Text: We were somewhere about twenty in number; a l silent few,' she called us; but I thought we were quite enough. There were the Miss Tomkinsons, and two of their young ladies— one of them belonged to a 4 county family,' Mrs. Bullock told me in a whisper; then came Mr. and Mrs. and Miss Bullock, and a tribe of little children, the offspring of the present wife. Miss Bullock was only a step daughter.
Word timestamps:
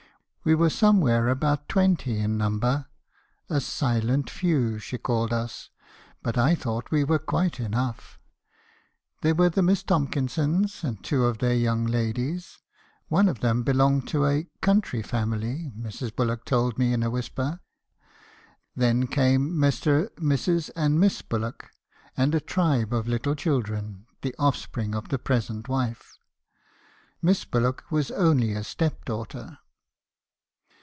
We 0.43 0.55
were 0.55 0.71
somewhere 0.71 1.27
about 1.29 1.69
twenty 1.69 2.17
in 2.17 2.35
number; 2.35 2.87
a 3.47 3.53
l 3.53 3.59
silent 3.59 4.27
few,' 4.27 4.79
she 4.79 4.97
called 4.97 5.31
us; 5.31 5.69
but 6.23 6.35
I 6.35 6.55
thought 6.55 6.89
we 6.89 7.03
were 7.03 7.19
quite 7.19 7.59
enough. 7.59 8.17
There 9.21 9.35
were 9.35 9.51
the 9.51 9.61
Miss 9.61 9.83
Tomkinsons, 9.83 10.83
and 10.83 11.03
two 11.03 11.25
of 11.25 11.37
their 11.37 11.53
young 11.53 11.85
ladies— 11.85 12.57
one 13.15 13.29
of 13.29 13.41
them 13.41 13.61
belonged 13.61 14.07
to 14.07 14.25
a 14.25 14.45
4 14.45 14.49
county 14.63 15.03
family,' 15.03 15.71
Mrs. 15.77 16.15
Bullock 16.15 16.43
told 16.43 16.79
me 16.79 16.91
in 16.91 17.03
a 17.03 17.11
whisper; 17.11 17.59
then 18.75 19.05
came 19.05 19.47
Mr. 19.51 20.09
and 20.17 20.23
Mrs. 20.27 20.71
and 20.75 20.99
Miss 20.99 21.21
Bullock, 21.21 21.69
and 22.17 22.33
a 22.33 22.39
tribe 22.41 22.93
of 22.95 23.07
little 23.07 23.35
children, 23.35 24.07
the 24.23 24.33
offspring 24.39 24.95
of 24.95 25.09
the 25.09 25.19
present 25.19 25.69
wife. 25.69 26.17
Miss 27.21 27.45
Bullock 27.45 27.83
was 27.91 28.09
only 28.09 28.53
a 28.53 28.63
step 28.63 29.05
daughter. 29.05 29.59